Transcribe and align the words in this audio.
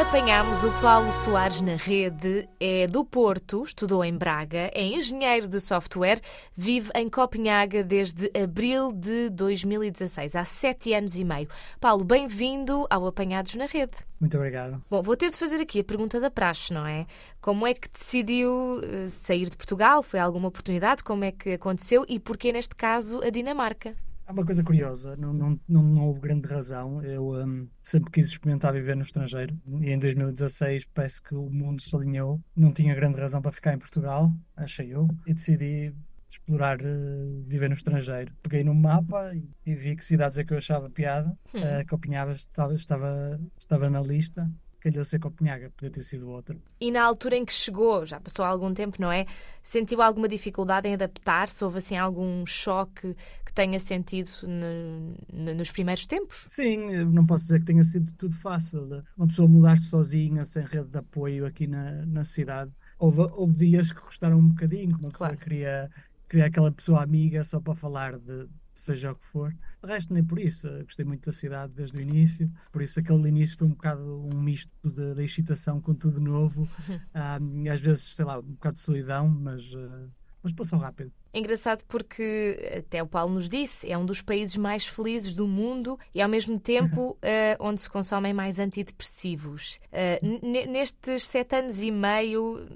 Apanhámos 0.00 0.64
o 0.64 0.72
Paulo 0.80 1.12
Soares 1.12 1.60
na 1.60 1.76
rede, 1.76 2.48
é 2.58 2.86
do 2.86 3.04
Porto, 3.04 3.62
estudou 3.62 4.02
em 4.02 4.16
Braga, 4.16 4.70
é 4.72 4.82
engenheiro 4.82 5.46
de 5.46 5.60
software, 5.60 6.22
vive 6.56 6.90
em 6.94 7.06
Copenhaga 7.06 7.84
desde 7.84 8.30
abril 8.34 8.92
de 8.92 9.28
2016, 9.28 10.36
há 10.36 10.44
sete 10.46 10.94
anos 10.94 11.18
e 11.18 11.22
meio. 11.22 11.48
Paulo, 11.78 12.02
bem-vindo 12.02 12.86
ao 12.88 13.06
Apanhados 13.06 13.54
na 13.56 13.66
Rede. 13.66 13.92
Muito 14.18 14.34
obrigado. 14.38 14.82
Bom, 14.88 15.02
vou 15.02 15.16
ter 15.18 15.28
de 15.28 15.36
fazer 15.36 15.60
aqui 15.60 15.80
a 15.80 15.84
pergunta 15.84 16.18
da 16.18 16.30
praxe, 16.30 16.72
não 16.72 16.86
é? 16.86 17.06
Como 17.38 17.66
é 17.66 17.74
que 17.74 17.88
decidiu 17.90 18.80
eh, 18.82 19.08
sair 19.10 19.50
de 19.50 19.56
Portugal? 19.56 20.02
Foi 20.02 20.18
alguma 20.18 20.48
oportunidade? 20.48 21.04
Como 21.04 21.24
é 21.24 21.30
que 21.30 21.52
aconteceu? 21.52 22.06
E 22.08 22.18
porquê, 22.18 22.52
neste 22.52 22.74
caso, 22.74 23.22
a 23.22 23.28
Dinamarca? 23.28 23.94
Há 24.30 24.32
uma 24.32 24.44
coisa 24.44 24.62
curiosa, 24.62 25.16
não, 25.16 25.32
não, 25.32 25.60
não, 25.68 25.82
não 25.82 26.06
houve 26.06 26.20
grande 26.20 26.46
razão. 26.46 27.02
Eu 27.02 27.32
hum, 27.32 27.66
sempre 27.82 28.12
quis 28.12 28.28
experimentar 28.28 28.72
viver 28.72 28.94
no 28.94 29.02
estrangeiro 29.02 29.58
e 29.80 29.90
em 29.90 29.98
2016 29.98 30.84
parece 30.94 31.20
que 31.20 31.34
o 31.34 31.50
mundo 31.50 31.82
se 31.82 31.96
alinhou. 31.96 32.40
Não 32.54 32.72
tinha 32.72 32.94
grande 32.94 33.20
razão 33.20 33.42
para 33.42 33.50
ficar 33.50 33.74
em 33.74 33.78
Portugal, 33.78 34.30
achei 34.56 34.94
eu, 34.94 35.08
e 35.26 35.34
decidi 35.34 35.92
explorar 36.28 36.80
eh, 36.80 37.42
viver 37.44 37.66
no 37.66 37.74
estrangeiro. 37.74 38.32
Peguei 38.40 38.62
no 38.62 38.72
mapa 38.72 39.34
e, 39.34 39.50
e 39.66 39.74
vi 39.74 39.96
que 39.96 40.04
cidades 40.04 40.38
é 40.38 40.44
que 40.44 40.52
eu 40.52 40.58
achava 40.58 40.88
piada. 40.88 41.36
Hum. 41.52 41.58
Uh, 41.58 41.86
Copenhaga 41.88 42.30
estava, 42.30 42.72
estava, 42.72 43.40
estava 43.58 43.90
na 43.90 44.00
lista. 44.00 44.48
Calhou 44.80 45.04
ser 45.04 45.18
Copenhaga, 45.18 45.70
podia 45.76 45.90
ter 45.90 46.02
sido 46.02 46.30
outra. 46.30 46.56
E 46.80 46.90
na 46.90 47.04
altura 47.04 47.36
em 47.36 47.44
que 47.44 47.52
chegou, 47.52 48.06
já 48.06 48.18
passou 48.18 48.42
algum 48.42 48.72
tempo, 48.72 48.96
não 48.98 49.12
é? 49.12 49.26
Sentiu 49.62 50.00
alguma 50.00 50.26
dificuldade 50.26 50.88
em 50.88 50.94
adaptar-se? 50.94 51.62
Houve 51.62 51.78
assim 51.78 51.98
algum 51.98 52.46
choque 52.46 53.14
que 53.50 53.54
tenha 53.54 53.80
sentido 53.80 54.30
no- 54.44 55.16
no- 55.32 55.54
nos 55.54 55.70
primeiros 55.72 56.06
tempos? 56.06 56.46
Sim, 56.48 57.04
não 57.06 57.26
posso 57.26 57.44
dizer 57.44 57.58
que 57.60 57.66
tenha 57.66 57.82
sido 57.84 58.12
tudo 58.12 58.34
fácil. 58.36 59.02
Uma 59.16 59.26
pessoa 59.26 59.48
mudar-se 59.48 59.86
sozinha, 59.86 60.44
sem 60.44 60.64
rede 60.64 60.88
de 60.88 60.98
apoio 60.98 61.44
aqui 61.44 61.66
na, 61.66 62.06
na 62.06 62.24
cidade. 62.24 62.70
Houve, 62.98 63.20
houve 63.32 63.66
dias 63.66 63.92
que 63.92 64.00
custaram 64.00 64.38
um 64.38 64.48
bocadinho, 64.48 64.94
que 64.94 65.00
uma 65.02 65.10
pessoa 65.10 65.30
Claro. 65.30 65.42
queria, 65.44 65.90
queria 66.28 66.46
aquela 66.46 66.70
pessoa 66.70 67.02
amiga 67.02 67.42
só 67.42 67.58
para 67.60 67.74
falar 67.74 68.18
de 68.18 68.46
seja 68.74 69.12
o 69.12 69.16
que 69.16 69.26
for. 69.26 69.50
De 69.82 69.88
resto, 69.88 70.14
nem 70.14 70.22
por 70.24 70.38
isso. 70.38 70.66
Eu 70.66 70.84
gostei 70.84 71.04
muito 71.04 71.26
da 71.26 71.32
cidade 71.32 71.72
desde 71.74 71.96
o 71.98 72.00
início. 72.00 72.50
Por 72.72 72.80
isso, 72.82 72.98
aquele 73.00 73.28
início 73.28 73.58
foi 73.58 73.66
um 73.66 73.70
bocado 73.72 74.22
um 74.32 74.40
misto 74.40 74.70
de 74.84 75.22
excitação 75.24 75.80
com 75.80 75.92
tudo 75.94 76.20
novo. 76.20 76.66
Ah, 77.12 77.38
e 77.62 77.68
às 77.68 77.80
vezes, 77.80 78.14
sei 78.14 78.24
lá, 78.24 78.38
um 78.38 78.42
bocado 78.42 78.74
de 78.74 78.80
solidão, 78.80 79.28
mas, 79.28 79.70
ah, 79.76 80.06
mas 80.42 80.52
passou 80.52 80.78
rápido. 80.78 81.12
É 81.32 81.38
Engraçado 81.38 81.84
porque, 81.86 82.58
até 82.78 83.02
o 83.02 83.06
Paulo 83.06 83.34
nos 83.34 83.48
disse, 83.48 83.90
é 83.90 83.96
um 83.96 84.04
dos 84.06 84.20
países 84.20 84.56
mais 84.56 84.86
felizes 84.86 85.34
do 85.34 85.46
mundo 85.46 85.98
e, 86.14 86.20
ao 86.20 86.28
mesmo 86.28 86.58
tempo, 86.58 87.16
eh, 87.22 87.56
onde 87.60 87.80
se 87.80 87.88
consomem 87.90 88.32
mais 88.34 88.58
antidepressivos. 88.58 89.78
N- 90.22 90.66
nestes 90.66 91.24
sete 91.24 91.56
anos 91.56 91.80
e 91.82 91.90
meio, 91.90 92.66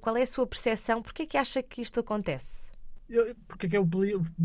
qual 0.00 0.16
é 0.16 0.22
a 0.22 0.26
sua 0.26 0.46
percepção? 0.46 1.02
Porquê 1.02 1.22
é 1.22 1.26
que 1.26 1.36
acha 1.38 1.62
que 1.62 1.80
isto 1.82 2.00
acontece? 2.00 2.70
Eu, 3.08 3.34
porque 3.46 3.66
é 3.66 3.68
que 3.68 3.76
é 3.76 3.80
o 3.80 3.86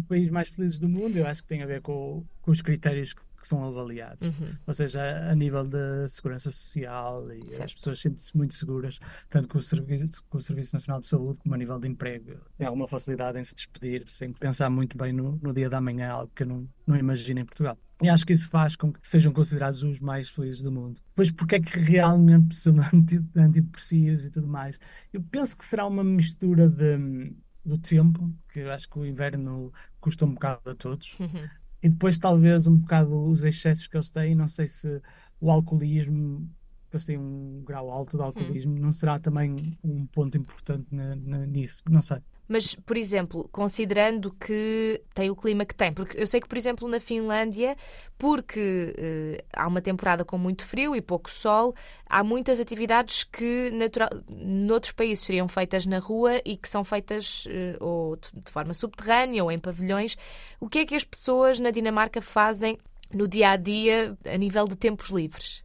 país 0.07 0.29
mais 0.29 0.49
feliz 0.49 0.77
do 0.77 0.87
mundo? 0.87 1.17
Eu 1.17 1.25
acho 1.25 1.41
que 1.41 1.49
tem 1.49 1.63
a 1.63 1.65
ver 1.65 1.81
com, 1.81 2.23
com 2.43 2.51
os 2.51 2.61
critérios 2.61 3.13
que, 3.13 3.21
que 3.41 3.47
são 3.47 3.63
avaliados. 3.65 4.27
Uhum. 4.39 4.55
Ou 4.67 4.73
seja, 4.73 5.01
a 5.29 5.35
nível 5.35 5.65
de 5.65 6.07
segurança 6.07 6.51
social 6.51 7.31
e 7.33 7.45
Certo. 7.49 7.63
as 7.65 7.73
pessoas 7.73 7.99
sentem-se 7.99 8.37
muito 8.37 8.53
seguras, 8.53 8.99
tanto 9.29 9.47
com 9.49 9.57
o, 9.57 9.61
serviço, 9.61 10.23
com 10.29 10.37
o 10.37 10.41
Serviço 10.41 10.75
Nacional 10.75 11.01
de 11.01 11.07
Saúde 11.07 11.39
como 11.39 11.55
a 11.55 11.57
nível 11.57 11.79
de 11.79 11.87
emprego. 11.87 12.35
Tem 12.57 12.67
alguma 12.67 12.87
facilidade 12.87 13.39
em 13.39 13.43
se 13.43 13.55
despedir 13.55 14.05
sem 14.07 14.31
pensar 14.31 14.69
muito 14.69 14.97
bem 14.97 15.11
no, 15.11 15.37
no 15.41 15.53
dia 15.53 15.69
da 15.69 15.81
manhã, 15.81 16.09
algo 16.11 16.31
que 16.35 16.43
eu 16.43 16.47
não, 16.47 16.69
não 16.85 16.95
imagino 16.95 17.39
em 17.39 17.45
Portugal. 17.45 17.77
E 18.01 18.09
acho 18.09 18.25
que 18.25 18.33
isso 18.33 18.47
faz 18.49 18.75
com 18.75 18.91
que 18.91 18.99
sejam 19.07 19.31
considerados 19.31 19.83
os 19.83 19.99
mais 19.99 20.27
felizes 20.29 20.61
do 20.63 20.71
mundo. 20.71 20.99
Pois 21.15 21.29
porque 21.29 21.55
é 21.55 21.59
que 21.59 21.77
realmente 21.79 22.47
precisam 22.47 22.73
de 22.75 22.81
anti- 22.95 23.19
de 23.19 23.39
antidepressivos 23.39 24.25
e 24.25 24.31
tudo 24.31 24.47
mais? 24.47 24.79
Eu 25.13 25.21
penso 25.21 25.55
que 25.55 25.63
será 25.65 25.85
uma 25.85 26.03
mistura 26.03 26.67
de, 26.67 27.31
do 27.63 27.77
tempo, 27.77 28.33
que 28.51 28.61
eu 28.61 28.71
acho 28.71 28.89
que 28.89 28.97
o 28.97 29.05
inverno 29.05 29.71
custa 29.99 30.25
um 30.25 30.33
bocado 30.33 30.67
a 30.71 30.73
todos, 30.75 31.19
Uhum. 31.19 31.47
E 31.81 31.89
depois 31.89 32.17
talvez 32.17 32.67
um 32.67 32.77
bocado 32.77 33.23
os 33.25 33.43
excessos 33.43 33.87
que 33.87 33.97
eles 33.97 34.09
têm, 34.09 34.35
não 34.35 34.47
sei 34.47 34.67
se 34.67 35.01
o 35.39 35.49
alcoolismo, 35.51 36.47
eles 36.95 37.05
têm 37.05 37.17
um 37.17 37.61
grau 37.65 37.89
alto 37.91 38.17
de 38.17 38.23
alcoolismo, 38.23 38.77
não 38.77 38.91
será 38.91 39.19
também 39.19 39.77
um 39.83 40.05
ponto 40.07 40.37
importante 40.37 40.85
na- 40.91 41.15
na- 41.15 41.45
nisso, 41.45 41.81
não 41.89 42.01
sei. 42.01 42.17
Mas, 42.47 42.75
por 42.75 42.97
exemplo, 42.97 43.47
considerando 43.49 44.29
que 44.33 45.01
tem 45.13 45.29
o 45.29 45.35
clima 45.37 45.63
que 45.63 45.73
tem, 45.73 45.93
porque 45.93 46.21
eu 46.21 46.27
sei 46.27 46.41
que, 46.41 46.49
por 46.49 46.57
exemplo, 46.57 46.85
na 46.85 46.99
Finlândia, 46.99 47.77
porque 48.17 48.93
eh, 48.97 49.45
há 49.53 49.65
uma 49.67 49.81
temporada 49.81 50.25
com 50.25 50.37
muito 50.37 50.65
frio 50.65 50.93
e 50.93 51.01
pouco 51.01 51.31
sol, 51.31 51.73
há 52.05 52.21
muitas 52.23 52.59
atividades 52.59 53.23
que 53.23 53.71
natural, 53.71 54.09
noutros 54.27 54.91
países 54.91 55.23
seriam 55.23 55.47
feitas 55.47 55.85
na 55.85 55.99
rua 55.99 56.41
e 56.43 56.57
que 56.57 56.67
são 56.67 56.83
feitas 56.83 57.45
eh, 57.49 57.77
ou 57.79 58.17
de, 58.17 58.27
de 58.45 58.51
forma 58.51 58.73
subterrânea 58.73 59.43
ou 59.45 59.51
em 59.51 59.57
pavilhões. 59.59 60.17
O 60.59 60.67
que 60.67 60.79
é 60.79 60.85
que 60.85 60.95
as 60.95 61.05
pessoas 61.05 61.57
na 61.57 61.71
Dinamarca 61.71 62.21
fazem 62.21 62.77
no 63.13 63.29
dia 63.29 63.51
a 63.51 63.55
dia 63.55 64.17
a 64.25 64.37
nível 64.37 64.67
de 64.67 64.75
tempos 64.75 65.09
livres? 65.09 65.63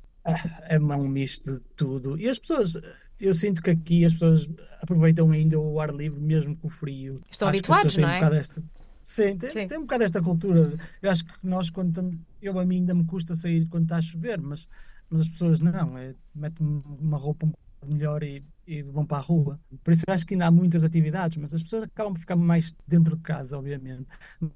É 0.69 0.79
um 0.79 1.09
misto 1.09 1.55
de 1.55 1.61
tudo. 1.77 2.19
E 2.19 2.29
as 2.29 2.39
pessoas, 2.39 2.77
eu 3.21 3.33
sinto 3.35 3.63
que 3.63 3.71
aqui 3.71 4.05
as 4.05 4.13
pessoas 4.13 4.49
aproveitam 4.81 5.31
ainda 5.31 5.59
o 5.59 5.81
ar 5.81 5.95
livre, 5.95 6.21
mesmo 6.21 6.57
com 6.57 6.69
o 6.69 6.71
frio. 6.71 7.21
Estão 7.31 7.49
Acho 7.49 7.59
habituados, 7.59 7.97
não 7.97 8.09
um 8.09 8.13
é? 8.13 8.39
esta- 8.39 8.63
Sim, 9.03 9.37
tem, 9.39 9.51
Sim. 9.51 9.69
tem 9.69 9.79
um 9.79 9.83
bocado 9.83 10.03
esta 10.03 10.21
cultura. 10.21 10.73
Eu 11.01 11.11
acho 11.11 11.25
que 11.25 11.33
nós, 11.43 11.71
quando 11.71 11.91
estamos. 11.91 12.17
Eu, 12.43 12.59
a 12.59 12.65
mim, 12.65 12.77
ainda 12.79 12.93
me 12.93 13.05
custa 13.05 13.37
sair 13.37 13.65
quando 13.69 13.85
está 13.85 13.97
a 13.99 14.01
chover, 14.03 14.41
mas, 14.41 14.67
mas 15.09 15.21
as 15.21 15.29
pessoas 15.29 15.61
não. 15.61 15.97
É, 15.97 16.13
metem 16.35 16.83
uma 17.01 17.17
roupa 17.17 17.47
um 17.47 17.51
bocado 17.51 17.93
melhor 17.95 18.23
e, 18.25 18.45
e 18.67 18.83
vão 18.83 19.07
para 19.07 19.19
a 19.19 19.21
rua. 19.21 19.61
Por 19.85 19.93
isso, 19.93 20.03
eu 20.07 20.13
acho 20.13 20.27
que 20.27 20.35
ainda 20.35 20.47
há 20.47 20.51
muitas 20.51 20.85
atividades, 20.85 21.39
mas 21.39 21.55
as 21.55 21.63
pessoas 21.63 21.85
acabam 21.85 22.13
por 22.13 22.21
ficar 22.21 22.37
mais 22.37 22.75
dentro 22.87 23.17
de 23.17 23.23
casa, 23.23 23.57
obviamente. 23.57 24.07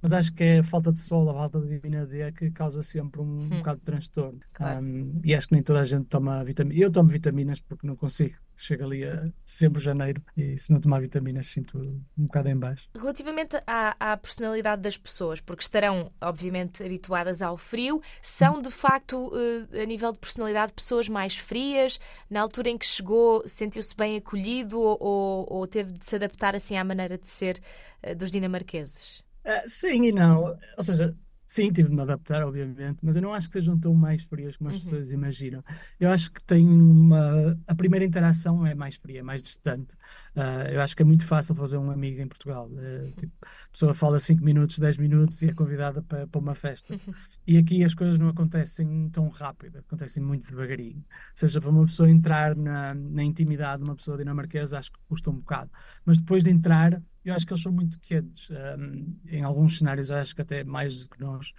Mas 0.02 0.12
acho 0.12 0.32
que 0.32 0.42
é 0.42 0.58
a 0.58 0.64
falta 0.64 0.92
de 0.92 0.98
sol, 0.98 1.30
a 1.30 1.34
falta 1.34 1.60
de 1.60 1.68
vitamina 1.68 2.06
D 2.06 2.32
que 2.32 2.50
causa 2.50 2.82
sempre 2.82 3.20
um, 3.20 3.48
bocado 3.48 3.78
de 3.78 3.84
transtorno. 3.84 4.40
Claro. 4.52 4.84
Um, 4.84 5.20
e 5.24 5.34
acho 5.34 5.48
que 5.48 5.54
nem 5.54 5.62
toda 5.62 5.80
a 5.80 5.84
gente 5.84 6.06
toma 6.06 6.42
vitaminas. 6.44 6.80
Eu 6.80 6.90
tomo 6.90 7.08
vitaminas 7.08 7.60
porque 7.60 7.86
não 7.86 7.96
consigo. 7.96 8.34
Chego 8.62 8.84
ali 8.84 9.04
a 9.04 9.26
dezembro, 9.44 9.80
janeiro 9.80 10.22
e 10.36 10.58
se 10.58 10.70
não 10.70 10.78
tomar 10.80 11.00
vitaminas 11.00 11.46
sinto 11.46 11.78
um 11.78 12.24
bocado 12.26 12.50
em 12.50 12.56
baixo. 12.56 12.86
Relativamente 12.94 13.56
à, 13.66 13.96
à 13.98 14.16
personalidade 14.18 14.82
das 14.82 14.98
pessoas, 14.98 15.40
porque 15.40 15.62
estarão, 15.62 16.12
obviamente, 16.20 16.82
habituadas 16.82 17.40
ao 17.40 17.56
frio, 17.56 18.02
são 18.20 18.60
de 18.60 18.70
facto, 18.70 19.32
eh, 19.72 19.82
a 19.82 19.86
nível 19.86 20.12
de 20.12 20.18
personalidade, 20.18 20.74
pessoas 20.74 21.08
mais 21.08 21.38
frias? 21.38 21.98
Na 22.28 22.42
altura 22.42 22.68
em 22.68 22.76
que 22.76 22.84
chegou, 22.84 23.42
sentiu-se 23.48 23.96
bem 23.96 24.18
acolhido 24.18 24.78
ou, 24.78 25.46
ou- 25.50 25.66
teve 25.66 25.92
de 25.94 26.04
se 26.04 26.16
adaptar 26.16 26.54
assim 26.54 26.76
à 26.76 26.84
maneira 26.84 27.16
de 27.16 27.28
ser 27.28 27.58
eh, 28.02 28.14
dos 28.14 28.30
dinamarqueses? 28.30 29.24
Ah, 29.42 29.62
sim 29.66 30.04
e 30.04 30.12
não. 30.12 30.54
Ou 30.76 30.82
seja, 30.84 31.16
sim, 31.52 31.72
tive 31.72 31.88
de 31.88 31.94
me 31.94 32.02
adaptar, 32.02 32.42
obviamente, 32.44 32.98
mas 33.02 33.16
eu 33.16 33.22
não 33.22 33.34
acho 33.34 33.48
que 33.48 33.54
sejam 33.54 33.78
tão 33.78 33.94
mais 33.94 34.22
frias 34.24 34.56
como 34.56 34.70
as 34.70 34.76
Uhum. 34.76 34.82
pessoas 34.82 35.10
imaginam. 35.10 35.62
Eu 35.98 36.10
acho 36.10 36.30
que 36.32 36.42
tem 36.44 36.66
uma. 36.66 37.56
A 37.66 37.74
primeira 37.74 38.04
interação 38.04 38.64
é 38.66 38.74
mais 38.74 38.96
fria, 38.96 39.20
é 39.20 39.22
mais 39.22 39.42
distante. 39.42 39.92
Ah, 40.34 40.64
eu 40.70 40.80
acho 40.80 40.94
que 40.96 41.02
é 41.02 41.04
muito 41.04 41.26
fácil 41.26 41.54
fazer 41.54 41.76
um 41.78 41.90
amigo 41.90 42.20
em 42.20 42.28
Portugal. 42.28 42.70
Eh, 42.78 43.12
tipo, 43.18 43.32
a 43.42 43.68
pessoa 43.72 43.94
fala 43.94 44.18
5 44.20 44.44
minutos, 44.44 44.78
10 44.78 44.96
minutos 44.96 45.40
e 45.42 45.46
é 45.48 45.52
convidada 45.54 46.02
para, 46.02 46.26
para 46.26 46.40
uma 46.40 46.54
festa. 46.54 46.94
E 47.46 47.56
aqui 47.58 47.82
as 47.82 47.94
coisas 47.94 48.18
não 48.18 48.28
acontecem 48.28 49.08
tão 49.10 49.28
rápido, 49.28 49.78
acontecem 49.78 50.22
muito 50.22 50.48
devagarinho. 50.48 50.98
Ou 50.98 51.04
seja, 51.34 51.60
para 51.60 51.70
uma 51.70 51.84
pessoa 51.86 52.08
entrar 52.08 52.54
na, 52.54 52.94
na 52.94 53.24
intimidade 53.24 53.82
de 53.82 53.88
uma 53.88 53.96
pessoa 53.96 54.16
dinamarquesa, 54.16 54.78
acho 54.78 54.92
que 54.92 54.98
custa 55.08 55.30
um 55.30 55.36
bocado. 55.40 55.70
Mas 56.04 56.18
depois 56.18 56.44
de 56.44 56.50
entrar, 56.50 57.02
eu 57.24 57.34
acho 57.34 57.46
que 57.46 57.52
eles 57.52 57.62
são 57.62 57.72
muito 57.72 57.98
quentes. 58.00 58.48
Um, 58.50 59.16
em 59.26 59.42
alguns 59.42 59.78
cenários, 59.78 60.10
acho 60.10 60.34
que 60.34 60.42
até 60.42 60.64
mais 60.64 61.04
do 61.04 61.10
que 61.10 61.20
nós, 61.20 61.52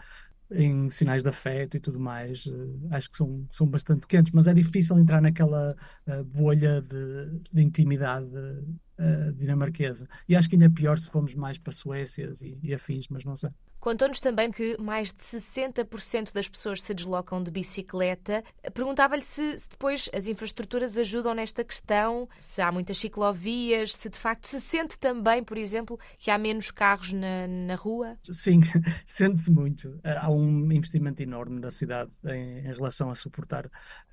em 0.51 0.89
sinais 0.89 1.23
de 1.23 1.29
afeto 1.29 1.77
e 1.77 1.79
tudo 1.79 1.99
mais, 1.99 2.45
eh, 2.47 2.95
acho 2.95 3.09
que 3.09 3.17
são, 3.17 3.47
são 3.51 3.67
bastante 3.67 4.07
quentes. 4.07 4.31
Mas 4.33 4.47
é 4.47 4.53
difícil 4.53 4.97
entrar 4.99 5.21
naquela 5.21 5.75
eh, 6.05 6.23
bolha 6.23 6.81
de, 6.81 7.39
de 7.51 7.61
intimidade 7.61 8.27
eh, 8.97 9.31
dinamarquesa. 9.33 10.07
E 10.27 10.35
acho 10.35 10.49
que 10.49 10.55
ainda 10.55 10.65
é 10.65 10.69
pior 10.69 10.97
se 10.99 11.09
formos 11.09 11.33
mais 11.35 11.57
para 11.57 11.71
Suécias 11.73 12.41
e, 12.41 12.57
e 12.61 12.73
afins, 12.73 13.07
mas 13.09 13.23
não 13.23 13.35
sei. 13.37 13.49
Contou-nos 13.81 14.19
também 14.19 14.51
que 14.51 14.79
mais 14.79 15.11
de 15.11 15.23
60% 15.23 16.31
das 16.33 16.47
pessoas 16.47 16.83
se 16.83 16.93
deslocam 16.93 17.41
de 17.41 17.49
bicicleta. 17.49 18.43
Perguntava-lhe 18.75 19.23
se, 19.23 19.57
se 19.57 19.69
depois 19.71 20.07
as 20.13 20.27
infraestruturas 20.27 20.99
ajudam 20.99 21.33
nesta 21.33 21.63
questão, 21.63 22.29
se 22.37 22.61
há 22.61 22.71
muitas 22.71 22.99
ciclovias, 22.99 23.95
se 23.95 24.07
de 24.07 24.19
facto 24.19 24.45
se 24.45 24.61
sente 24.61 24.99
também, 24.99 25.43
por 25.43 25.57
exemplo, 25.57 25.99
que 26.19 26.29
há 26.29 26.37
menos 26.37 26.69
carros 26.69 27.11
na, 27.11 27.47
na 27.47 27.73
rua. 27.73 28.19
Sim, 28.31 28.59
sente-se 29.05 29.49
muito. 29.49 29.99
Há 30.03 30.29
um 30.29 30.71
investimento 30.71 31.23
enorme 31.23 31.59
da 31.59 31.71
cidade 31.71 32.11
em, 32.23 32.59
em 32.59 32.73
relação 32.73 33.09
a 33.09 33.15
suportar 33.15 33.67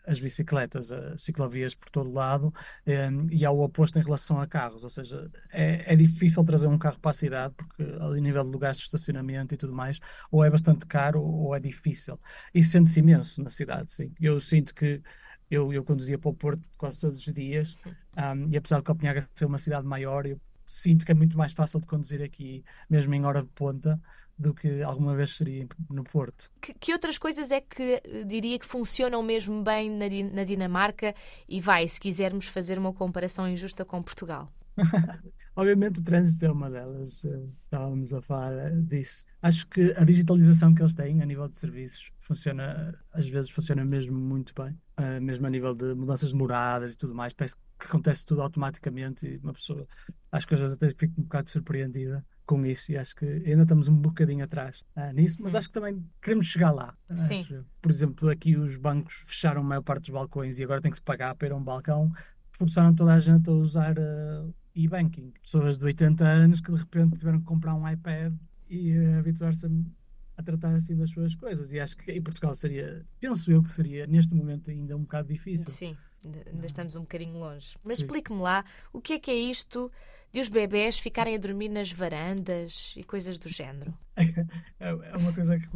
as 0.08 0.18
bicicletas, 0.18 0.90
as 0.90 1.22
ciclovias 1.22 1.74
por 1.74 1.90
todo 1.90 2.10
lado, 2.10 2.52
eh, 2.86 3.10
e 3.30 3.44
há 3.44 3.50
o 3.50 3.60
oposto 3.60 3.98
em 3.98 4.02
relação 4.02 4.40
a 4.40 4.46
carros. 4.46 4.82
ou 4.82 4.90
seja, 4.90 5.30
é, 5.52 5.92
é 5.92 5.94
difícil 5.94 6.42
trazer 6.44 6.66
um 6.66 6.78
carro 6.78 6.98
para 6.98 7.10
a 7.10 7.14
cidade, 7.14 7.54
porque 7.54 7.82
ali 8.00 8.20
nível 8.20 8.42
de 8.42 8.50
lugares 8.50 8.78
de 8.78 8.84
estacionamento 8.84 9.54
tudo 9.58 9.75
mais, 9.75 9.99
ou 10.31 10.44
é 10.44 10.50
bastante 10.50 10.87
caro 10.87 11.22
ou 11.22 11.55
é 11.55 11.60
difícil. 11.60 12.19
E 12.55 12.62
sente-se 12.62 13.00
imenso 13.00 13.43
na 13.43 13.50
cidade, 13.50 13.90
sim. 13.90 14.12
Eu 14.20 14.40
sinto 14.40 14.75
que 14.75 15.02
eu, 15.50 15.72
eu 15.72 15.84
conduzia 15.84 16.19
para 16.19 16.31
o 16.31 16.34
Porto 16.34 16.62
quase 16.76 17.00
todos 17.00 17.19
os 17.19 17.34
dias, 17.34 17.76
um, 18.16 18.49
e 18.50 18.56
apesar 18.56 18.78
de 18.78 18.84
Copenhaga 18.84 19.28
ser 19.32 19.44
uma 19.44 19.58
cidade 19.58 19.87
maior, 19.87 20.26
eu 20.26 20.40
sinto 20.66 21.05
que 21.05 21.12
é 21.12 21.14
muito 21.14 21.37
mais 21.37 21.52
fácil 21.52 21.81
de 21.81 21.87
conduzir 21.87 22.22
aqui, 22.22 22.64
mesmo 22.88 23.14
em 23.14 23.25
hora 23.25 23.43
de 23.43 23.49
ponta, 23.49 24.00
do 24.38 24.55
que 24.55 24.82
alguma 24.82 25.16
vez 25.16 25.37
seria 25.37 25.66
no 25.90 26.04
Porto. 26.04 26.50
Que, 26.61 26.72
que 26.75 26.93
outras 26.93 27.19
coisas 27.19 27.50
é 27.50 27.61
que 27.61 28.00
eh, 28.04 28.25
diria 28.25 28.58
que 28.58 28.66
funcionam 28.66 29.20
mesmo 29.22 29.62
bem 29.62 29.90
na, 29.90 30.04
na 30.32 30.44
Dinamarca? 30.44 31.14
E 31.49 31.61
vai, 31.61 31.88
se 31.88 31.99
quisermos 31.99 32.46
fazer 32.46 32.78
uma 32.78 32.93
comparação 32.93 33.49
injusta 33.49 33.84
com 33.84 34.00
Portugal. 34.00 34.52
Obviamente 35.56 36.00
o 36.00 36.02
trânsito 36.02 36.44
é 36.44 36.50
uma 36.50 36.70
delas, 36.70 37.25
eh, 37.25 37.46
estávamos 37.64 38.14
a 38.14 38.22
falar 38.22 38.52
eh, 38.52 38.70
disso. 38.76 39.25
Acho 39.42 39.66
que 39.66 39.92
a 39.96 40.04
digitalização 40.04 40.72
que 40.75 40.80
eles 40.80 40.94
têm 40.94 41.20
a 41.20 41.26
nível 41.26 41.48
de 41.48 41.58
serviços 41.58 42.12
funciona, 42.20 42.96
às 43.12 43.28
vezes 43.28 43.50
funciona 43.50 43.84
mesmo 43.84 44.16
muito 44.16 44.54
bem, 44.54 44.78
eh, 44.96 45.19
mesmo 45.19 45.46
a 45.46 45.50
nível 45.50 45.75
de 45.75 45.94
mudanças 45.94 46.30
de 46.30 46.36
moradas 46.36 46.92
e 46.94 46.98
tudo 46.98 47.14
mais, 47.14 47.32
parece 47.32 47.56
que 47.56 47.86
acontece 47.86 48.25
tudo 48.25 48.42
automaticamente 48.42 49.26
e 49.26 49.36
uma 49.38 49.52
pessoa, 49.52 49.86
acho 50.30 50.46
que 50.46 50.54
às 50.54 50.60
vezes 50.60 50.75
até 50.75 50.90
fico 50.90 51.20
um 51.20 51.25
bocado 51.25 51.50
surpreendida 51.50 52.25
com 52.46 52.64
isso 52.64 52.92
e 52.92 52.96
acho 52.96 53.14
que 53.14 53.26
ainda 53.26 53.62
estamos 53.62 53.88
um 53.88 53.96
bocadinho 53.96 54.44
atrás 54.44 54.82
ah, 54.96 55.12
nisso, 55.12 55.36
mas 55.40 55.54
acho 55.54 55.69
que 55.69 55.75
também 55.75 56.02
queremos 56.22 56.46
chegar 56.46 56.70
lá. 56.70 56.94
Sim. 57.14 57.40
Acho, 57.40 57.64
por 57.82 57.90
exemplo, 57.90 58.30
aqui 58.30 58.56
os 58.56 58.76
bancos 58.76 59.22
fecharam 59.26 59.60
a 59.60 59.64
maior 59.64 59.82
parte 59.82 60.02
dos 60.02 60.10
balcões 60.10 60.58
e 60.58 60.64
agora 60.64 60.80
tem 60.80 60.90
que 60.90 60.96
se 60.96 61.02
pagar 61.02 61.34
para 61.34 61.48
ir 61.48 61.52
a 61.52 61.56
um 61.56 61.62
balcão, 61.62 62.12
forçaram 62.52 62.94
toda 62.94 63.12
a 63.14 63.20
gente 63.20 63.48
a 63.50 63.52
usar 63.52 63.96
eh, 63.98 64.44
e-banking. 64.78 65.32
Pessoas 65.42 65.76
de 65.76 65.84
80 65.84 66.25
anos 66.25 66.60
que 66.60 66.70
de 66.70 66.78
repente 66.78 67.19
tiveram 67.19 67.40
que 67.40 67.46
comprar 67.46 67.75
um 67.75 67.88
iPad 67.88 68.32
e 68.69 68.92
eh, 68.92 69.19
habituar-se 69.19 69.66
a, 69.66 69.70
a 70.36 70.42
tratar 70.42 70.75
assim 70.75 70.96
das 70.96 71.10
suas 71.10 71.34
coisas. 71.34 71.72
E 71.72 71.80
acho 71.80 71.96
que 71.96 72.12
em 72.12 72.22
Portugal 72.22 72.54
seria, 72.54 73.04
penso 73.20 73.50
eu 73.50 73.62
que 73.62 73.72
seria 73.72 74.06
neste 74.06 74.34
momento 74.34 74.70
ainda 74.70 74.96
um 74.96 75.00
bocado 75.00 75.28
difícil. 75.28 75.70
Sim, 75.72 75.96
ainda, 76.25 76.42
ainda 76.46 76.66
estamos 76.66 76.94
um 76.94 77.00
bocadinho 77.00 77.36
longe. 77.38 77.76
Mas 77.82 77.98
explique-me 77.98 78.40
lá, 78.40 78.64
o 78.92 79.00
que 79.00 79.14
é 79.14 79.19
que 79.19 79.30
é 79.30 79.36
isto 79.36 79.90
de 80.32 80.40
os 80.40 80.48
bebés 80.48 80.98
ficarem 80.98 81.34
a 81.34 81.38
dormir 81.38 81.69
nas 81.69 81.90
varandas 81.90 82.94
e 82.96 83.02
coisas 83.02 83.38
do 83.38 83.48
género? 83.48 83.92
É, 84.80 84.90
é 84.90 85.16
uma 85.16 85.32
coisa 85.32 85.58
que 85.58 85.69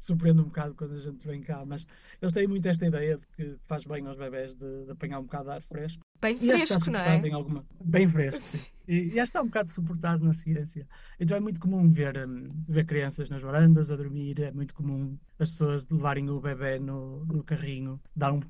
surpreende 0.00 0.40
um 0.40 0.44
bocado 0.44 0.74
quando 0.74 0.94
a 0.94 1.00
gente 1.00 1.24
vem 1.26 1.40
cá, 1.40 1.64
mas 1.64 1.86
eles 2.20 2.32
têm 2.32 2.48
muito 2.48 2.66
esta 2.66 2.84
ideia 2.84 3.16
de 3.16 3.26
que 3.28 3.56
faz 3.66 3.84
bem 3.84 4.04
aos 4.06 4.16
bebés 4.16 4.52
de, 4.52 4.84
de 4.84 4.90
apanhar 4.90 5.20
um 5.20 5.22
bocado 5.22 5.44
de 5.44 5.50
ar 5.50 5.62
fresco. 5.62 6.02
Bem 6.22 6.38
E 6.40 6.46
fresco, 6.46 6.90
não 6.90 7.00
é? 7.00 7.30
alguma. 7.34 7.66
Bem 7.80 8.06
fresco, 8.06 8.40
sim. 8.40 8.60
E, 8.86 9.14
e 9.14 9.20
acho 9.20 9.30
que 9.32 9.38
está 9.38 9.42
um 9.42 9.46
bocado 9.46 9.70
suportado 9.70 10.24
na 10.24 10.32
ciência. 10.32 10.86
Então 11.18 11.36
é 11.36 11.40
muito 11.40 11.60
comum 11.60 11.90
ver, 11.90 12.26
hum, 12.26 12.50
ver 12.68 12.84
crianças 12.84 13.28
nas 13.30 13.42
varandas 13.42 13.90
a 13.90 13.96
dormir, 13.96 14.40
é 14.40 14.50
muito 14.50 14.74
comum 14.74 15.16
as 15.38 15.50
pessoas 15.50 15.86
levarem 15.88 16.28
o 16.30 16.40
bebê 16.40 16.78
no, 16.78 17.24
no 17.26 17.42
carrinho, 17.42 18.00
dar 18.14 18.32
um, 18.32 18.40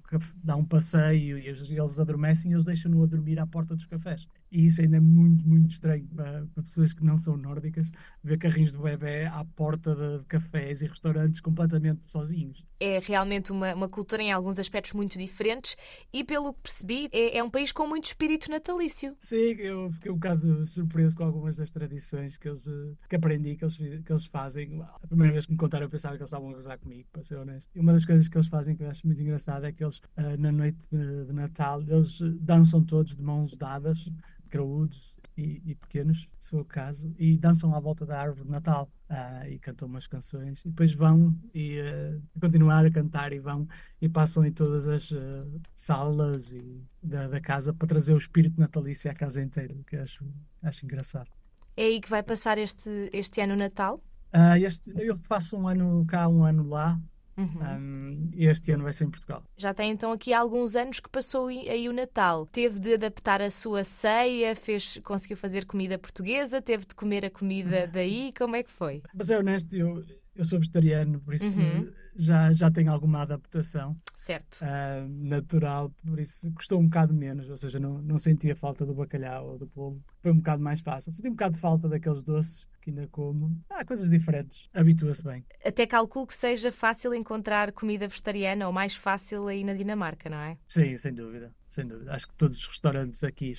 dar 0.42 0.56
um 0.56 0.64
passeio 0.64 1.38
e 1.38 1.46
eles, 1.46 1.68
eles 1.68 1.98
adormecem 1.98 2.50
e 2.50 2.54
eles 2.54 2.64
deixam-no 2.64 3.02
a 3.02 3.06
dormir 3.06 3.38
à 3.38 3.46
porta 3.46 3.74
dos 3.74 3.86
cafés. 3.86 4.26
E 4.52 4.66
isso 4.66 4.82
ainda 4.82 4.98
é 4.98 5.00
muito, 5.00 5.48
muito 5.48 5.70
estranho 5.70 6.06
para, 6.14 6.46
para 6.52 6.62
pessoas 6.62 6.92
que 6.92 7.02
não 7.02 7.16
são 7.16 7.38
nórdicas, 7.38 7.90
ver 8.22 8.36
carrinhos 8.36 8.70
de 8.70 8.78
bebê 8.78 9.24
à 9.24 9.42
porta 9.56 9.94
de, 9.94 10.18
de 10.18 10.24
cafés 10.26 10.82
e 10.82 10.86
restaurantes 10.86 11.40
completamente 11.40 12.02
sozinhos. 12.06 12.62
É 12.78 12.98
realmente 12.98 13.50
uma, 13.50 13.74
uma 13.74 13.88
cultura 13.88 14.20
em 14.20 14.30
alguns 14.30 14.58
aspectos 14.58 14.92
muito 14.92 15.18
diferentes 15.18 15.74
e, 16.12 16.22
pelo 16.22 16.52
que 16.52 16.60
percebi, 16.60 17.08
é, 17.12 17.38
é 17.38 17.42
um 17.42 17.48
país 17.48 17.72
com 17.72 17.86
muito 17.86 18.04
espírito 18.04 18.50
natalício. 18.50 19.16
Sim, 19.20 19.54
eu 19.58 19.90
fiquei 19.92 20.10
bocado 20.22 20.66
surpreso 20.68 21.16
com 21.16 21.24
algumas 21.24 21.56
das 21.56 21.70
tradições 21.70 22.38
que, 22.38 22.48
eles, 22.48 22.64
que 23.08 23.16
aprendi 23.16 23.56
que 23.56 23.64
eles, 23.64 23.76
que 23.76 24.12
eles 24.12 24.26
fazem. 24.26 24.80
A 25.02 25.06
primeira 25.06 25.32
vez 25.32 25.46
que 25.46 25.52
me 25.52 25.58
contaram, 25.58 25.86
eu 25.86 25.90
pensava 25.90 26.14
que 26.14 26.22
eles 26.22 26.28
estavam 26.28 26.50
a 26.50 26.54
gozar 26.54 26.78
comigo, 26.78 27.08
para 27.12 27.24
ser 27.24 27.36
honesto. 27.36 27.70
E 27.74 27.80
uma 27.80 27.92
das 27.92 28.04
coisas 28.04 28.28
que 28.28 28.36
eles 28.36 28.46
fazem 28.46 28.76
que 28.76 28.84
eu 28.84 28.90
acho 28.90 29.06
muito 29.06 29.20
engraçado 29.20 29.66
é 29.66 29.72
que 29.72 29.82
eles, 29.82 30.00
eh, 30.16 30.36
na 30.36 30.52
noite 30.52 30.78
de, 30.90 31.26
de 31.26 31.32
Natal, 31.32 31.82
eles 31.82 32.20
eh, 32.20 32.32
dançam 32.40 32.82
todos 32.84 33.16
de 33.16 33.22
mãos 33.22 33.56
dadas, 33.56 34.08
graúdos 34.48 35.14
e, 35.36 35.62
e 35.64 35.74
pequenos, 35.74 36.28
se 36.38 36.50
for 36.50 36.60
o 36.60 36.64
caso, 36.64 37.14
e 37.18 37.36
dançam 37.36 37.74
à 37.74 37.80
volta 37.80 38.04
da 38.04 38.20
árvore 38.20 38.44
de 38.44 38.50
Natal. 38.50 38.90
ah, 39.08 39.48
e 39.48 39.58
cantam 39.58 39.88
umas 39.88 40.06
canções 40.06 40.64
e 40.64 40.68
depois 40.68 40.92
vão 40.94 41.34
e 41.54 41.78
eh, 41.78 42.18
continuar 42.40 42.84
a 42.86 42.90
cantar 42.90 43.32
e 43.32 43.38
vão 43.38 43.68
e 44.00 44.08
passam 44.08 44.44
em 44.44 44.52
todas 44.52 44.88
as 44.88 45.12
eh, 45.12 45.44
salas 45.76 46.52
e 46.52 46.82
da, 47.02 47.28
da 47.28 47.40
casa 47.40 47.72
para 47.74 47.88
trazer 47.88 48.14
o 48.14 48.18
espírito 48.18 48.58
natalício 48.60 49.10
à 49.10 49.14
casa 49.14 49.42
inteira, 49.42 49.74
que 49.86 49.96
acho, 49.96 50.24
acho 50.62 50.84
engraçado. 50.84 51.30
É 51.76 51.84
aí 51.84 52.00
que 52.00 52.08
vai 52.08 52.22
passar 52.22 52.58
este, 52.58 53.10
este 53.12 53.40
ano 53.40 53.56
Natal? 53.56 54.02
Ah, 54.32 54.58
este, 54.58 54.90
eu 54.96 55.18
faço 55.24 55.56
um 55.56 55.68
ano 55.68 56.04
cá, 56.06 56.26
um 56.28 56.44
ano 56.44 56.66
lá, 56.66 56.98
Uhum. 57.36 58.30
e 58.34 58.46
este 58.46 58.72
ano 58.72 58.84
vai 58.84 58.92
ser 58.92 59.04
em 59.04 59.10
Portugal. 59.10 59.42
Já 59.56 59.72
tem 59.72 59.90
então 59.90 60.12
aqui 60.12 60.34
alguns 60.34 60.76
anos 60.76 61.00
que 61.00 61.08
passou 61.08 61.46
aí 61.46 61.68
aí 61.68 61.88
o 61.88 61.92
Natal. 61.92 62.46
Teve 62.46 62.78
de 62.78 62.94
adaptar 62.94 63.40
a 63.40 63.50
sua 63.50 63.84
ceia, 63.84 64.54
fez, 64.54 64.98
conseguiu 65.04 65.36
fazer 65.36 65.64
comida 65.64 65.98
portuguesa, 65.98 66.60
teve 66.60 66.86
de 66.86 66.94
comer 66.94 67.24
a 67.24 67.30
comida 67.30 67.86
daí. 67.86 68.32
Como 68.36 68.56
é 68.56 68.62
que 68.62 68.70
foi? 68.70 69.02
Mas 69.14 69.30
é 69.30 69.38
honesto, 69.38 69.74
eu, 69.74 70.04
eu 70.34 70.44
sou 70.44 70.58
vegetariano, 70.58 71.20
por 71.20 71.34
isso 71.34 71.44
Uhum. 71.60 71.90
já, 72.16 72.52
já 72.52 72.70
tenho 72.70 72.90
alguma 72.92 73.22
adaptação 73.22 73.96
Certo. 74.16 74.58
ah, 74.62 75.06
natural, 75.08 75.90
por 76.04 76.18
isso 76.18 76.50
custou 76.52 76.80
um 76.80 76.84
bocado 76.84 77.12
menos, 77.14 77.48
ou 77.50 77.56
seja, 77.56 77.78
não, 77.78 78.00
não 78.02 78.18
sentia 78.18 78.54
falta 78.56 78.84
do 78.86 78.94
bacalhau 78.94 79.50
ou 79.50 79.58
do 79.58 79.66
polvo, 79.66 80.02
foi 80.20 80.32
um 80.32 80.36
bocado 80.36 80.62
mais 80.62 80.80
fácil. 80.80 81.12
Senti 81.12 81.28
um 81.28 81.32
bocado 81.32 81.54
de 81.54 81.60
falta 81.60 81.88
daqueles 81.88 82.22
doces 82.22 82.66
que 82.80 82.90
ainda 82.90 83.06
como. 83.12 83.56
Há 83.70 83.84
coisas 83.84 84.10
diferentes, 84.10 84.68
habitua-se 84.74 85.22
bem. 85.22 85.44
Até 85.64 85.86
calculo 85.86 86.26
que 86.26 86.34
seja 86.34 86.72
fácil 86.72 87.14
encontrar 87.14 87.70
comida 87.72 88.08
vegetariana 88.08 88.66
ou 88.66 88.72
mais 88.72 88.96
fácil 88.96 89.46
aí 89.46 89.62
na 89.62 89.72
Dinamarca, 89.74 90.28
não 90.28 90.38
é? 90.38 90.58
Sim, 90.66 90.96
sem 90.98 91.14
dúvida, 91.14 91.54
sem 91.74 91.86
dúvida. 91.86 92.12
Acho 92.12 92.28
que 92.28 92.34
todos 92.34 92.58
os 92.58 92.66
restaurantes 92.68 93.24
aqui, 93.24 93.52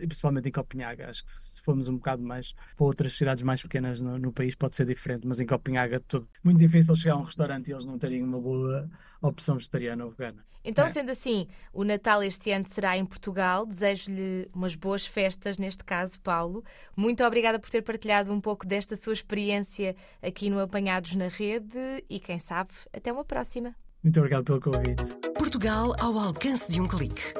e 0.00 0.06
principalmente 0.06 0.48
em 0.48 0.52
Copenhaga, 0.52 1.08
acho 1.08 1.24
que 1.24 1.30
se 1.30 1.60
formos 1.62 1.88
um 1.88 1.96
bocado 1.96 2.22
mais 2.22 2.52
para 2.76 2.84
outras 2.86 3.16
cidades 3.16 3.42
mais 3.42 3.62
pequenas 3.62 4.00
no, 4.00 4.18
no 4.18 4.32
país 4.32 4.54
pode 4.54 4.76
ser 4.76 4.86
diferente, 4.86 5.26
mas 5.26 5.40
em 5.40 5.46
Copenhaga 5.46 6.00
tudo 6.00 6.28
muito 6.42 6.58
difícil 6.58 6.94
chegar 6.96 7.14
a 7.14 7.18
um 7.18 7.22
restaurante 7.22 7.68
e 7.68 7.72
eles 7.72 7.84
não 7.84 7.98
terem 7.98 8.22
uma 8.22 8.40
boa 8.40 8.88
opção 9.22 9.56
vegetariana 9.56 10.04
ou 10.04 10.10
vegana. 10.10 10.44
Então, 10.62 10.84
É. 10.84 10.88
sendo 10.90 11.10
assim, 11.10 11.46
o 11.72 11.84
Natal 11.84 12.22
este 12.22 12.50
ano 12.50 12.66
será 12.66 12.94
em 12.98 13.04
Portugal. 13.06 13.64
Desejo-lhe 13.64 14.46
umas 14.52 14.74
boas 14.74 15.06
festas, 15.06 15.56
neste 15.56 15.82
caso, 15.82 16.20
Paulo. 16.20 16.62
Muito 16.94 17.24
obrigada 17.24 17.58
por 17.58 17.70
ter 17.70 17.80
partilhado 17.82 18.30
um 18.30 18.40
pouco 18.42 18.66
desta 18.66 18.94
sua 18.94 19.14
experiência 19.14 19.96
aqui 20.22 20.50
no 20.50 20.60
Apanhados 20.60 21.14
na 21.14 21.28
Rede 21.28 22.04
e, 22.10 22.20
quem 22.20 22.38
sabe, 22.38 22.72
até 22.92 23.10
uma 23.10 23.24
próxima. 23.24 23.74
Muito 24.02 24.18
obrigado 24.18 24.44
pelo 24.44 24.60
convite. 24.60 25.02
Portugal 25.34 25.94
ao 25.98 26.18
alcance 26.18 26.70
de 26.70 26.78
um 26.78 26.86
clique. 26.86 27.39